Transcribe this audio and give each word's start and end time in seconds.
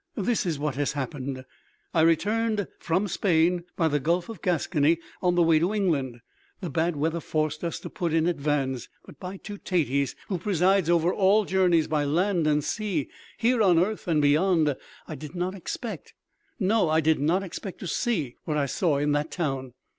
This 0.17 0.47
is 0.47 0.57
what 0.57 0.73
has 0.77 0.93
happened. 0.93 1.45
I 1.93 2.01
returned 2.01 2.67
from 2.79 3.07
Spain 3.07 3.65
by 3.77 3.87
the 3.87 3.99
gulf 3.99 4.29
of 4.29 4.41
Gascony 4.41 4.97
on 5.21 5.35
the 5.35 5.43
way 5.43 5.59
to 5.59 5.75
England. 5.75 6.21
The 6.59 6.71
bad 6.71 6.95
weather 6.95 7.19
forced 7.19 7.63
us 7.63 7.79
to 7.81 7.89
put 7.91 8.11
in 8.11 8.25
at 8.25 8.37
Vannes. 8.37 8.89
But 9.05 9.19
by 9.19 9.37
Teutates, 9.37 10.15
who 10.27 10.39
presides 10.39 10.89
over 10.89 11.13
all 11.13 11.45
journeys 11.45 11.87
by 11.87 12.03
land 12.03 12.47
and 12.47 12.63
sea, 12.63 13.09
here 13.37 13.61
on 13.61 13.77
earth 13.77 14.07
and 14.07 14.23
beyond, 14.23 14.75
I 15.07 15.13
did 15.13 15.35
not 15.35 15.53
expect 15.53 16.15
no, 16.59 16.89
I 16.89 16.99
did 16.99 17.19
not 17.19 17.43
expect 17.43 17.77
to 17.81 17.87
see 17.87 18.33
what 18.45 18.57
I 18.57 18.65
saw 18.65 18.97
in 18.97 19.11
that 19.11 19.29
town. 19.29 19.73